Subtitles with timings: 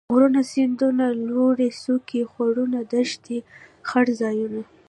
[0.13, 3.37] غرونه ،سيندونه ،لوړې څوکي ،خوړونه ،دښتې
[3.89, 4.61] ،څړ ځايونه